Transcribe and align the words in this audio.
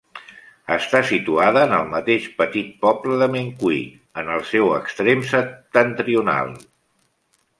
Està 0.75 1.01
situada 1.09 1.61
en 1.67 1.73
el 1.79 1.83
mateix 1.89 2.23
petit 2.39 2.71
poble 2.85 3.19
de 3.23 3.27
Mencui, 3.35 3.77
en 4.23 4.33
el 4.37 4.43
seu 4.55 4.73
extrem 4.79 5.23
septentrional. 5.35 6.53